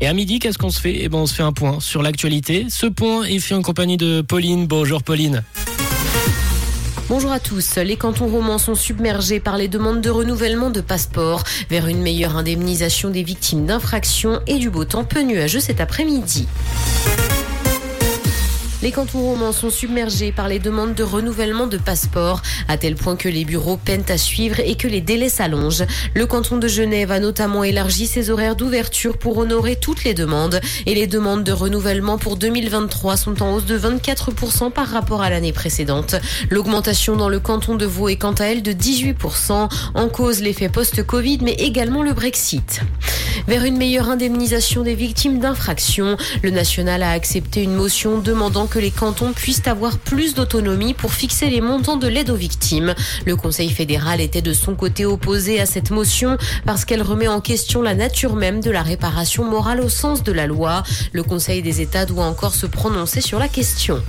[0.00, 0.96] Et à midi, qu'est-ce qu'on se fait?
[1.00, 2.66] Eh ben, on se fait un point sur l'actualité.
[2.68, 4.66] Ce point est fait en compagnie de Pauline.
[4.66, 5.42] Bonjour Pauline.
[7.08, 7.76] Bonjour à tous.
[7.76, 12.36] Les cantons romans sont submergés par les demandes de renouvellement de passeports vers une meilleure
[12.36, 16.46] indemnisation des victimes d'infractions et du beau temps peu nuageux cet après-midi.
[18.80, 23.16] Les cantons romans sont submergés par les demandes de renouvellement de passeports, à tel point
[23.16, 25.84] que les bureaux peinent à suivre et que les délais s'allongent.
[26.14, 30.60] Le canton de Genève a notamment élargi ses horaires d'ouverture pour honorer toutes les demandes
[30.86, 35.30] et les demandes de renouvellement pour 2023 sont en hausse de 24% par rapport à
[35.30, 36.14] l'année précédente.
[36.48, 40.68] L'augmentation dans le canton de Vaud est quant à elle de 18%, en cause l'effet
[40.68, 42.82] post-Covid mais également le Brexit.
[43.48, 48.78] Vers une meilleure indemnisation des victimes d'infractions, le national a accepté une motion demandant que
[48.78, 52.94] les cantons puissent avoir plus d'autonomie pour fixer les montants de l'aide aux victimes.
[53.24, 57.40] Le Conseil fédéral était de son côté opposé à cette motion parce qu'elle remet en
[57.40, 60.82] question la nature même de la réparation morale au sens de la loi.
[61.12, 64.02] Le Conseil des États doit encore se prononcer sur la question.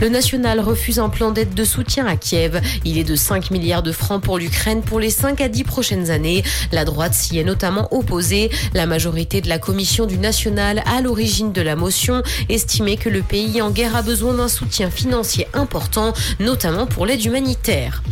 [0.00, 2.60] Le national refuse un plan d'aide de soutien à Kiev.
[2.84, 6.10] Il est de 5 milliards de francs pour l'Ukraine pour les 5 à 10 prochaines
[6.10, 6.44] années.
[6.70, 8.50] La droite s'y est notamment opposée.
[8.74, 13.22] La majorité de la commission du national à l'origine de la motion estimait que le
[13.22, 18.02] pays en guerre a besoin d'un soutien financier important, notamment pour l'aide humanitaire.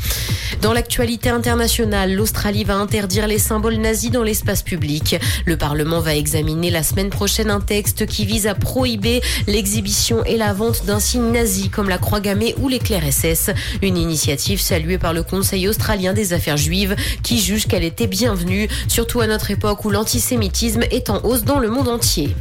[0.63, 5.17] Dans l'actualité internationale, l'Australie va interdire les symboles nazis dans l'espace public.
[5.45, 10.37] Le Parlement va examiner la semaine prochaine un texte qui vise à prohiber l'exhibition et
[10.37, 13.51] la vente d'un signe nazi comme la croix gammée ou l'éclair SS.
[13.83, 18.69] Une initiative saluée par le Conseil australien des affaires juives qui juge qu'elle était bienvenue,
[18.89, 22.34] surtout à notre époque où l'antisémitisme est en hausse dans le monde entier.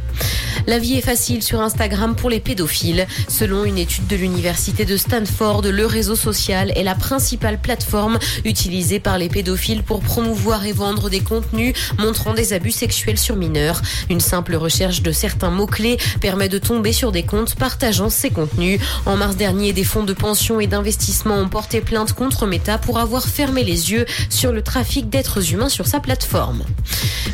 [0.66, 3.06] La vie est facile sur Instagram pour les pédophiles.
[3.28, 8.98] Selon une étude de l'université de Stanford, le réseau social est la principale plateforme utilisée
[8.98, 13.80] par les pédophiles pour promouvoir et vendre des contenus montrant des abus sexuels sur mineurs.
[14.10, 18.80] Une simple recherche de certains mots-clés permet de tomber sur des comptes partageant ces contenus.
[19.04, 22.98] En mars dernier, des fonds de pension et d'investissement ont porté plainte contre Meta pour
[22.98, 26.64] avoir fermé les yeux sur le trafic d'êtres humains sur sa plateforme.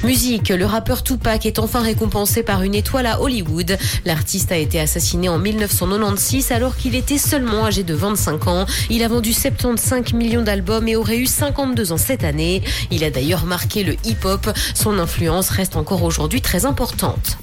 [0.04, 3.76] Musique, le rappeur Tupac est enfin récompensé par une étoile à Hollywood.
[4.04, 8.66] L'artiste a été assassiné en 1996 alors qu'il était seulement âgé de 25 ans.
[8.90, 12.62] Il a vendu 75 millions d'albums et aurait eu 52 ans cette année.
[12.90, 14.50] Il a d'ailleurs marqué le hip-hop.
[14.74, 17.38] Son influence reste encore aujourd'hui très importante.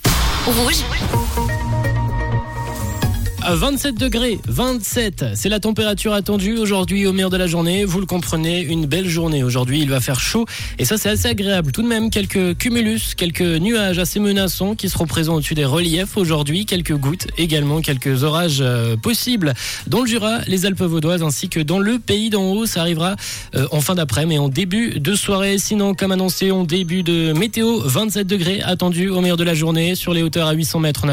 [3.48, 7.86] 27 degrés, 27, c'est la température attendue aujourd'hui au meilleur de la journée.
[7.86, 9.80] Vous le comprenez, une belle journée aujourd'hui.
[9.80, 10.46] Il va faire chaud
[10.78, 11.72] et ça c'est assez agréable.
[11.72, 16.18] Tout de même quelques cumulus, quelques nuages assez menaçants qui seront présents au-dessus des reliefs
[16.18, 19.54] aujourd'hui, quelques gouttes également, quelques orages euh, possibles
[19.88, 22.66] dans le Jura, les Alpes vaudoises ainsi que dans le pays d'en haut.
[22.66, 23.16] Ça arrivera
[23.56, 25.58] euh, en fin d'après, mais en début de soirée.
[25.58, 29.96] Sinon, comme annoncé, en début de météo, 27 degrés attendus au meilleur de la journée
[29.96, 31.06] sur les hauteurs à 800 mètres.